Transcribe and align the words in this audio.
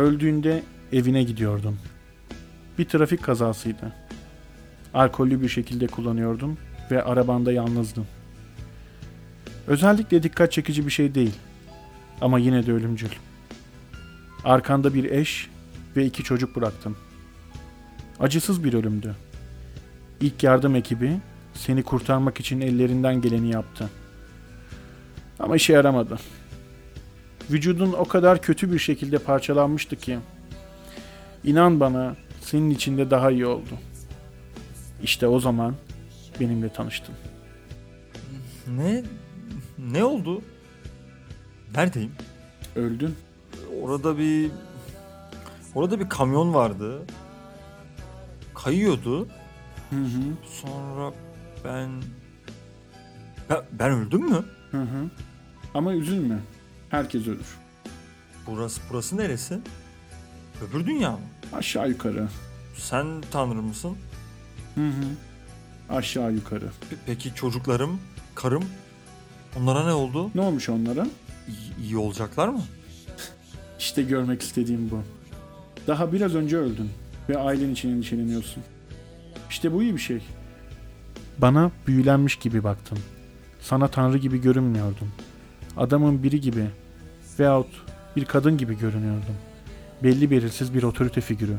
Öldüğünde 0.00 0.62
evine 0.92 1.22
gidiyordun. 1.22 1.76
Bir 2.78 2.84
trafik 2.84 3.22
kazasıydı. 3.22 3.92
Alkollü 4.94 5.42
bir 5.42 5.48
şekilde 5.48 5.86
kullanıyordun 5.86 6.58
ve 6.90 7.02
arabanda 7.02 7.52
yalnızdın. 7.52 8.06
Özellikle 9.66 10.22
dikkat 10.22 10.52
çekici 10.52 10.86
bir 10.86 10.90
şey 10.90 11.14
değil. 11.14 11.34
Ama 12.20 12.38
yine 12.38 12.66
de 12.66 12.72
ölümcül. 12.72 13.08
Arkanda 14.44 14.94
bir 14.94 15.04
eş 15.04 15.50
ve 15.96 16.06
iki 16.06 16.22
çocuk 16.22 16.56
bıraktın. 16.56 16.96
Acısız 18.20 18.64
bir 18.64 18.74
ölümdü. 18.74 19.14
İlk 20.20 20.42
yardım 20.42 20.76
ekibi 20.76 21.16
seni 21.54 21.82
kurtarmak 21.82 22.40
için 22.40 22.60
ellerinden 22.60 23.20
geleni 23.20 23.50
yaptı. 23.50 23.90
Ama 25.38 25.56
işe 25.56 25.72
yaramadı. 25.72 26.18
Vücudun 27.50 27.92
o 27.92 28.04
kadar 28.04 28.42
kötü 28.42 28.72
bir 28.72 28.78
şekilde 28.78 29.18
parçalanmıştı 29.18 29.96
ki. 29.96 30.18
İnan 31.44 31.80
bana 31.80 32.16
senin 32.40 32.70
için 32.70 32.98
de 32.98 33.10
daha 33.10 33.30
iyi 33.30 33.46
oldu. 33.46 33.78
İşte 35.02 35.26
o 35.26 35.40
zaman 35.40 35.74
benimle 36.40 36.72
tanıştın. 36.72 37.14
Ne? 38.76 39.04
Ne 39.78 40.04
oldu? 40.04 40.42
Neredeyim? 41.74 42.12
Öldün. 42.76 43.16
Orada 43.82 44.18
bir... 44.18 44.50
Orada 45.74 46.00
bir 46.00 46.08
kamyon 46.08 46.54
vardı. 46.54 47.02
Kayıyordu. 48.54 49.28
Hı 49.90 49.96
hı. 49.96 50.22
Sonra 50.46 51.12
ben... 51.64 51.90
Ben, 53.50 53.58
ben 53.72 53.90
öldüm 53.90 54.22
mü? 54.22 54.44
Hı 54.70 54.82
hı. 54.82 55.10
Ama 55.74 55.94
üzülme. 55.94 56.38
Herkes 56.90 57.26
ölür. 57.26 57.56
Burası 58.46 58.80
burası 58.90 59.16
neresi? 59.16 59.58
Öbür 60.62 60.86
dünya 60.86 61.10
mı? 61.12 61.18
Aşağı 61.52 61.88
yukarı. 61.88 62.28
Sen 62.76 63.06
tanrı 63.32 63.62
mısın? 63.62 63.96
Hı 64.74 64.86
hı. 64.88 65.04
Aşağı 65.96 66.32
yukarı. 66.32 66.64
Pe- 66.64 66.96
peki 67.06 67.34
çocuklarım, 67.34 68.00
karım? 68.34 68.64
Onlara 69.58 69.84
ne 69.84 69.92
oldu? 69.92 70.30
Ne 70.34 70.40
olmuş 70.40 70.68
onlara? 70.68 71.06
İyi, 71.48 71.86
iyi 71.86 71.96
olacaklar 71.96 72.48
mı? 72.48 72.62
İşte 73.78 74.02
görmek 74.02 74.42
istediğim 74.42 74.90
bu. 74.90 75.02
Daha 75.86 76.12
biraz 76.12 76.34
önce 76.34 76.56
öldün 76.56 76.90
ve 77.28 77.38
ailen 77.38 77.70
için 77.70 77.90
endişeleniyorsun. 77.90 78.62
İşte 79.50 79.72
bu 79.72 79.82
iyi 79.82 79.94
bir 79.94 80.00
şey. 80.00 80.22
Bana 81.38 81.70
büyülenmiş 81.86 82.36
gibi 82.36 82.64
baktın. 82.64 82.98
Sana 83.60 83.88
tanrı 83.88 84.18
gibi 84.18 84.40
görünmüyordun. 84.40 85.08
Adamın 85.80 86.22
biri 86.22 86.40
gibi 86.40 86.66
veyahut 87.38 87.82
bir 88.16 88.24
kadın 88.24 88.56
gibi 88.56 88.78
görünüyordun. 88.78 89.36
Belli 90.02 90.30
belirsiz 90.30 90.74
bir 90.74 90.82
otorite 90.82 91.20
figürü. 91.20 91.56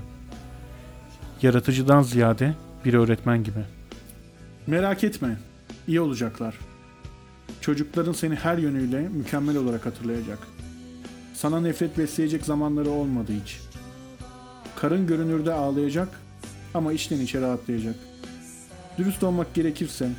Yaratıcıdan 1.41 2.01
ziyade 2.01 2.55
bir 2.85 2.93
öğretmen 2.93 3.43
gibi. 3.43 3.59
Merak 4.67 5.03
etme, 5.03 5.37
iyi 5.87 6.01
olacaklar. 6.01 6.55
Çocukların 7.61 8.11
seni 8.11 8.35
her 8.35 8.57
yönüyle 8.57 8.99
mükemmel 8.99 9.57
olarak 9.57 9.85
hatırlayacak. 9.85 10.39
Sana 11.33 11.61
nefret 11.61 11.97
besleyecek 11.97 12.45
zamanları 12.45 12.89
olmadı 12.89 13.31
hiç. 13.43 13.59
Karın 14.75 15.07
görünürde 15.07 15.53
ağlayacak 15.53 16.19
ama 16.73 16.93
içten 16.93 17.19
içe 17.19 17.41
rahatlayacak. 17.41 17.95
Dürüst 18.97 19.23
olmak 19.23 19.53
gerekirse 19.53 20.09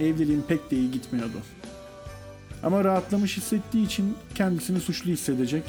evliliğin 0.00 0.44
pek 0.48 0.70
de 0.70 0.76
iyi 0.76 0.90
gitmiyordu. 0.90 1.38
Ama 2.62 2.84
rahatlamış 2.84 3.36
hissettiği 3.36 3.86
için 3.86 4.16
kendisini 4.34 4.80
suçlu 4.80 5.10
hissedecek. 5.10 5.64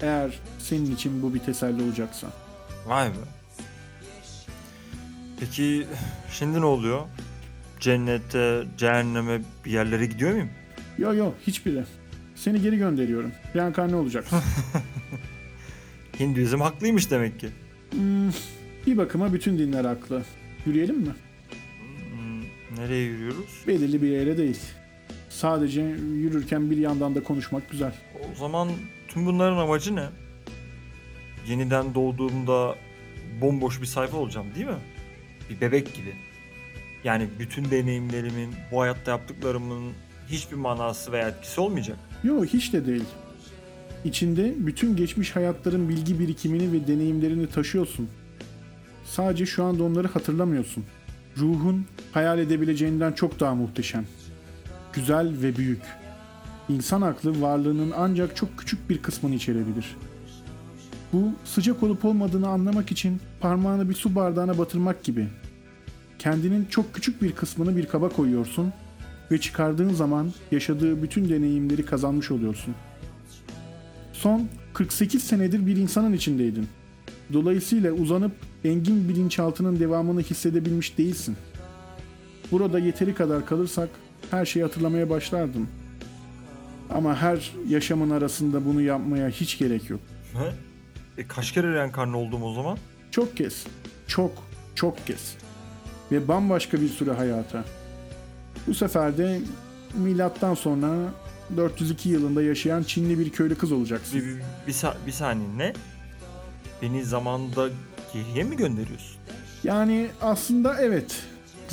Eğer 0.00 0.38
senin 0.58 0.94
için 0.94 1.22
bu 1.22 1.34
bir 1.34 1.38
teselli 1.38 1.82
olacaksa. 1.82 2.26
Vay 2.86 3.08
be. 3.08 3.14
Peki 5.40 5.86
şimdi 6.32 6.60
ne 6.60 6.64
oluyor? 6.64 7.00
Cennete, 7.80 8.62
cehenneme 8.78 9.40
bir 9.64 9.70
yerlere 9.70 10.06
gidiyor 10.06 10.30
muyum? 10.30 10.48
Yo 10.98 11.14
yo 11.14 11.32
hiçbiri. 11.46 11.84
Seni 12.34 12.60
geri 12.62 12.76
gönderiyorum. 12.78 13.32
Reenkarne 13.56 13.96
olacaksın. 13.96 14.38
Hinduizm 16.20 16.60
haklıymış 16.60 17.10
demek 17.10 17.40
ki. 17.40 17.48
Hmm, 17.90 18.30
bir 18.86 18.96
bakıma 18.96 19.32
bütün 19.32 19.58
dinler 19.58 19.84
haklı. 19.84 20.22
Yürüyelim 20.66 20.96
mi? 20.98 21.12
Hmm, 22.10 22.42
nereye 22.78 23.04
yürüyoruz? 23.04 23.64
Belirli 23.66 24.02
bir 24.02 24.08
yere 24.08 24.38
değil. 24.38 24.60
Sadece 25.32 25.82
yürürken 26.14 26.70
bir 26.70 26.76
yandan 26.76 27.14
da 27.14 27.22
konuşmak 27.22 27.70
güzel. 27.70 27.92
O 28.32 28.36
zaman 28.38 28.68
tüm 29.08 29.26
bunların 29.26 29.56
amacı 29.56 29.96
ne? 29.96 30.04
Yeniden 31.48 31.94
doğduğumda 31.94 32.76
bomboş 33.40 33.80
bir 33.80 33.86
sayfa 33.86 34.16
olacağım 34.16 34.46
değil 34.54 34.66
mi? 34.66 34.78
Bir 35.50 35.60
bebek 35.60 35.94
gibi. 35.94 36.14
Yani 37.04 37.28
bütün 37.38 37.70
deneyimlerimin, 37.70 38.54
bu 38.72 38.80
hayatta 38.80 39.10
yaptıklarımın 39.10 39.92
hiçbir 40.28 40.56
manası 40.56 41.12
veya 41.12 41.28
etkisi 41.28 41.60
olmayacak. 41.60 41.96
Yo 42.24 42.44
hiç 42.44 42.72
de 42.72 42.86
değil. 42.86 43.04
İçinde 44.04 44.54
bütün 44.58 44.96
geçmiş 44.96 45.36
hayatların 45.36 45.88
bilgi 45.88 46.18
birikimini 46.18 46.72
ve 46.72 46.86
deneyimlerini 46.86 47.46
taşıyorsun. 47.46 48.08
Sadece 49.04 49.46
şu 49.46 49.64
anda 49.64 49.84
onları 49.84 50.08
hatırlamıyorsun. 50.08 50.84
Ruhun 51.36 51.86
hayal 52.12 52.38
edebileceğinden 52.38 53.12
çok 53.12 53.40
daha 53.40 53.54
muhteşem. 53.54 54.06
Güzel 54.92 55.42
ve 55.42 55.56
büyük. 55.56 55.82
İnsan 56.68 57.02
aklı 57.02 57.40
varlığının 57.40 57.92
ancak 57.96 58.36
çok 58.36 58.58
küçük 58.58 58.90
bir 58.90 59.02
kısmını 59.02 59.34
içerebilir. 59.34 59.96
Bu 61.12 61.32
sıcak 61.44 61.82
olup 61.82 62.04
olmadığını 62.04 62.48
anlamak 62.48 62.92
için 62.92 63.20
parmağını 63.40 63.88
bir 63.88 63.94
su 63.94 64.14
bardağına 64.14 64.58
batırmak 64.58 65.04
gibi. 65.04 65.28
Kendinin 66.18 66.64
çok 66.64 66.94
küçük 66.94 67.22
bir 67.22 67.32
kısmını 67.32 67.76
bir 67.76 67.86
kaba 67.86 68.08
koyuyorsun 68.08 68.72
ve 69.30 69.40
çıkardığın 69.40 69.92
zaman 69.94 70.32
yaşadığı 70.50 71.02
bütün 71.02 71.28
deneyimleri 71.28 71.84
kazanmış 71.84 72.30
oluyorsun. 72.30 72.74
Son 74.12 74.48
48 74.74 75.22
senedir 75.24 75.66
bir 75.66 75.76
insanın 75.76 76.12
içindeydin. 76.12 76.68
Dolayısıyla 77.32 77.92
uzanıp 77.92 78.32
engin 78.64 79.08
bilinçaltının 79.08 79.80
devamını 79.80 80.20
hissedebilmiş 80.20 80.98
değilsin. 80.98 81.36
Burada 82.50 82.78
yeteri 82.78 83.14
kadar 83.14 83.46
kalırsak 83.46 83.88
her 84.32 84.46
şeyi 84.46 84.62
hatırlamaya 84.62 85.10
başlardım. 85.10 85.68
Ama 86.90 87.16
her 87.16 87.52
yaşamın 87.68 88.10
arasında 88.10 88.64
bunu 88.64 88.80
yapmaya 88.80 89.28
hiç 89.28 89.58
gerek 89.58 89.90
yok. 89.90 90.00
Ne? 90.34 90.52
E 91.22 91.26
kaç 91.28 91.52
kere 91.52 91.72
reenkarne 91.74 92.16
oldum 92.16 92.42
o 92.42 92.54
zaman? 92.54 92.78
Çok 93.10 93.36
kez, 93.36 93.66
çok, 94.06 94.32
çok 94.74 95.06
kez. 95.06 95.36
Ve 96.12 96.28
bambaşka 96.28 96.80
bir 96.80 96.88
süre 96.88 97.10
hayata. 97.12 97.64
Bu 98.66 98.74
sefer 98.74 99.18
de 99.18 99.40
milattan 99.94 100.54
sonra 100.54 100.94
402 101.56 102.08
yılında 102.08 102.42
yaşayan 102.42 102.82
Çinli 102.82 103.18
bir 103.18 103.30
köylü 103.30 103.54
kız 103.54 103.72
olacaksın. 103.72 104.20
Bir, 104.20 104.26
bir, 104.26 104.36
bir, 104.66 104.72
sa- 104.72 104.94
bir 105.06 105.12
saniye 105.12 105.48
ne? 105.56 105.72
Beni 106.82 107.04
zamanda 107.04 107.68
geriye 108.12 108.44
mi 108.44 108.56
gönderiyorsun? 108.56 109.16
Yani 109.64 110.08
aslında 110.22 110.80
evet. 110.80 111.22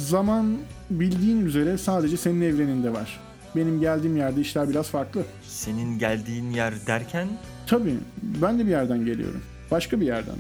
Zaman 0.05 0.57
bildiğin 0.89 1.45
üzere 1.45 1.77
sadece 1.77 2.17
senin 2.17 2.41
evreninde 2.41 2.93
var. 2.93 3.19
Benim 3.55 3.79
geldiğim 3.79 4.17
yerde 4.17 4.41
işler 4.41 4.69
biraz 4.69 4.89
farklı. 4.89 5.23
Senin 5.43 5.99
geldiğin 5.99 6.51
yer 6.51 6.73
derken 6.87 7.27
Tabii 7.67 7.93
ben 8.23 8.59
de 8.59 8.65
bir 8.65 8.71
yerden 8.71 9.05
geliyorum. 9.05 9.41
Başka 9.71 10.01
bir 10.01 10.05
yerden. 10.05 10.35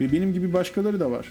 Ve 0.00 0.12
benim 0.12 0.32
gibi 0.32 0.52
başkaları 0.52 1.00
da 1.00 1.10
var. 1.10 1.26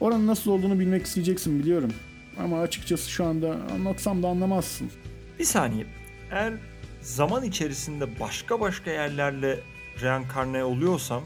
Oranın 0.00 0.26
nasıl 0.26 0.50
olduğunu 0.50 0.78
bilmek 0.78 1.06
isteyeceksin 1.06 1.58
biliyorum. 1.58 1.92
Ama 2.38 2.60
açıkçası 2.60 3.10
şu 3.10 3.24
anda 3.24 3.56
anlatsam 3.74 4.22
da 4.22 4.28
anlamazsın. 4.28 4.90
bir 5.38 5.44
saniye. 5.44 5.86
Eğer 6.30 6.52
zaman 7.00 7.44
içerisinde 7.44 8.20
başka 8.20 8.60
başka 8.60 8.90
yerlerle 8.90 9.60
reenkarne 10.02 10.64
oluyorsam 10.64 11.22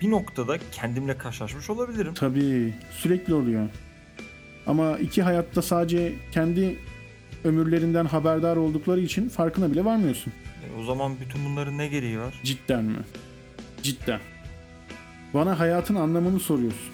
bir 0.00 0.10
noktada 0.10 0.58
kendimle 0.72 1.18
karşılaşmış 1.18 1.70
olabilirim. 1.70 2.14
Tabii 2.14 2.74
sürekli 2.90 3.34
oluyor. 3.34 3.68
Ama 4.70 4.98
iki 4.98 5.22
hayatta 5.22 5.62
sadece 5.62 6.14
kendi 6.32 6.78
ömürlerinden 7.44 8.04
haberdar 8.04 8.56
oldukları 8.56 9.00
için 9.00 9.28
farkına 9.28 9.70
bile 9.70 9.84
varmıyorsun. 9.84 10.32
E, 10.64 10.80
o 10.80 10.84
zaman 10.84 11.12
bütün 11.20 11.44
bunların 11.44 11.78
ne 11.78 11.88
gereği 11.88 12.18
var? 12.18 12.40
Cidden 12.44 12.84
mi? 12.84 12.98
Cidden. 13.82 14.20
Bana 15.34 15.58
hayatın 15.58 15.94
anlamını 15.94 16.40
soruyorsun. 16.40 16.92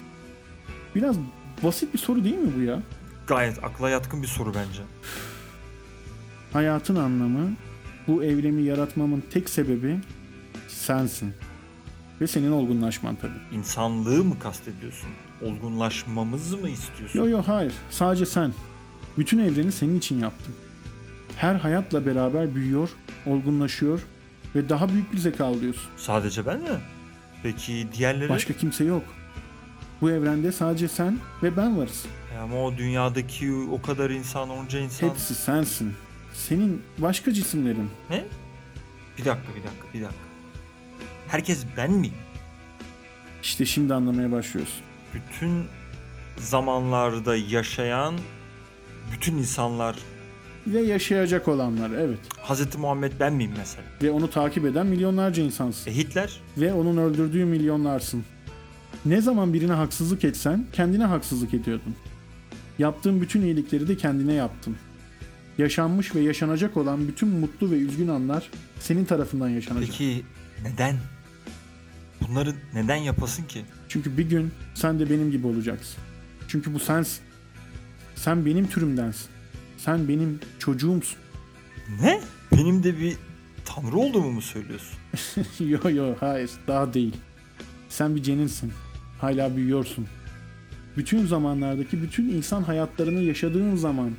Biraz 0.95 1.15
basit 1.63 1.93
bir 1.93 1.99
soru 1.99 2.23
değil 2.23 2.37
mi 2.37 2.51
bu 2.57 2.61
ya? 2.61 2.79
Gayet 3.27 3.63
akla 3.63 3.89
yatkın 3.89 4.21
bir 4.21 4.27
soru 4.27 4.53
bence. 4.53 4.81
Hayatın 6.53 6.95
anlamı 6.95 7.51
bu 8.07 8.23
evreni 8.23 8.63
yaratmamın 8.63 9.23
tek 9.31 9.49
sebebi 9.49 9.99
sensin. 10.67 11.33
Ve 12.21 12.27
senin 12.27 12.51
olgunlaşman 12.51 13.15
tabii. 13.15 13.57
İnsanlığı 13.57 14.23
mı 14.23 14.39
kastediyorsun? 14.39 15.09
Olgunlaşmamızı 15.41 16.57
mı 16.57 16.69
istiyorsun? 16.69 17.19
Yo 17.19 17.29
yo 17.29 17.43
hayır. 17.47 17.73
Sadece 17.89 18.25
sen. 18.25 18.53
Bütün 19.17 19.39
evreni 19.39 19.71
senin 19.71 19.97
için 19.97 20.19
yaptım. 20.19 20.55
Her 21.37 21.55
hayatla 21.55 22.05
beraber 22.05 22.55
büyüyor, 22.55 22.89
olgunlaşıyor 23.25 23.99
Ve 24.55 24.69
daha 24.69 24.89
büyük 24.89 25.13
bir 25.13 25.17
zeka 25.17 25.45
alıyorsun. 25.45 25.89
Sadece 25.97 26.45
ben 26.45 26.59
mi? 26.59 26.79
Peki 27.43 27.87
diğerleri? 27.97 28.29
Başka 28.29 28.53
kimse 28.53 28.83
yok. 28.83 29.03
Bu 30.01 30.11
evrende 30.11 30.51
sadece 30.51 30.87
sen 30.87 31.19
ve 31.43 31.57
ben 31.57 31.77
varız. 31.77 32.05
E 32.35 32.37
ama 32.37 32.63
o 32.63 32.77
dünyadaki 32.77 33.53
o 33.71 33.81
kadar 33.81 34.09
insan, 34.09 34.49
onca 34.49 34.79
insan. 34.79 35.09
Hepsi 35.09 35.35
sensin. 35.35 35.93
Senin 36.33 36.81
başka 36.97 37.33
cisimlerin. 37.33 37.89
Ne? 38.09 38.25
Bir 39.17 39.25
dakika, 39.25 39.55
bir 39.55 39.63
dakika, 39.63 39.87
bir 39.93 40.01
dakika. 40.01 40.19
Herkes 41.27 41.65
ben 41.77 41.91
miyim? 41.91 42.13
İşte 43.43 43.65
şimdi 43.65 43.93
anlamaya 43.93 44.31
başlıyorsun. 44.31 44.86
Bütün 45.13 45.65
zamanlarda 46.37 47.35
yaşayan 47.35 48.13
bütün 49.13 49.37
insanlar 49.37 49.95
Ve 50.67 50.81
yaşayacak 50.81 51.47
olanlar 51.47 51.91
evet. 51.91 52.19
Hazreti 52.41 52.77
Muhammed 52.77 53.11
ben 53.19 53.33
miyim 53.33 53.51
mesela? 53.57 53.83
Ve 54.01 54.11
onu 54.11 54.29
takip 54.29 54.65
eden 54.65 54.87
milyonlarca 54.87 55.43
insansın. 55.43 55.91
E 55.91 55.95
Hitler? 55.95 56.41
Ve 56.57 56.73
onun 56.73 56.97
öldürdüğü 56.97 57.45
milyonlarsın. 57.45 58.23
Ne 59.05 59.21
zaman 59.21 59.53
birine 59.53 59.73
haksızlık 59.73 60.23
etsen 60.23 60.65
kendine 60.73 61.03
haksızlık 61.03 61.53
ediyordun. 61.53 61.95
Yaptığın 62.79 63.21
bütün 63.21 63.41
iyilikleri 63.41 63.87
de 63.87 63.97
kendine 63.97 64.33
yaptın. 64.33 64.75
Yaşanmış 65.57 66.15
ve 66.15 66.19
yaşanacak 66.19 66.77
olan 66.77 67.07
bütün 67.07 67.29
mutlu 67.29 67.71
ve 67.71 67.75
üzgün 67.75 68.07
anlar 68.07 68.49
senin 68.79 69.05
tarafından 69.05 69.49
yaşanacak. 69.49 69.89
Peki 69.89 70.23
neden? 70.63 70.95
Bunları 72.29 72.53
neden 72.73 72.95
yapasın 72.95 73.43
ki? 73.43 73.61
Çünkü 73.89 74.17
bir 74.17 74.29
gün 74.29 74.51
sen 74.73 74.99
de 74.99 75.09
benim 75.09 75.31
gibi 75.31 75.47
olacaksın. 75.47 76.03
Çünkü 76.47 76.73
bu 76.73 76.79
sensin. 76.79 77.23
Sen 78.15 78.45
benim 78.45 78.67
türümdensin. 78.67 79.27
Sen 79.77 80.07
benim 80.07 80.39
çocuğumsun. 80.59 81.17
Ne? 82.01 82.21
Benim 82.51 82.83
de 82.83 82.99
bir 82.99 83.15
tanrı 83.65 83.97
olduğumu 83.97 84.31
mu 84.31 84.41
söylüyorsun? 84.41 84.97
yo 85.59 85.89
yo 85.89 86.15
hayır 86.19 86.51
daha 86.67 86.93
değil. 86.93 87.15
Sen 87.89 88.15
bir 88.15 88.23
ceninsin. 88.23 88.73
Hala 89.21 89.55
büyüyorsun. 89.55 90.07
Bütün 90.97 91.25
zamanlardaki 91.25 92.01
bütün 92.01 92.29
insan 92.29 92.63
hayatlarını 92.63 93.21
yaşadığın 93.21 93.75
zaman 93.75 94.11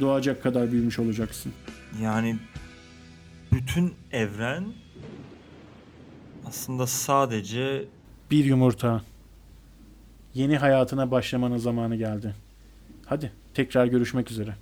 doğacak 0.00 0.42
kadar 0.42 0.72
büyümüş 0.72 0.98
olacaksın. 0.98 1.52
Yani 2.02 2.38
bütün 3.52 3.94
evren 4.12 4.64
aslında 6.48 6.86
sadece 6.86 7.84
Bir 8.30 8.44
yumurta. 8.44 9.02
Yeni 10.34 10.56
hayatına 10.56 11.10
başlamanın 11.10 11.56
zamanı 11.56 11.96
geldi. 11.96 12.34
Hadi 13.06 13.32
tekrar 13.54 13.86
görüşmek 13.86 14.30
üzere. 14.30 14.54